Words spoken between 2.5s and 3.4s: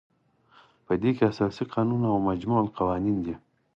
القوانین دي.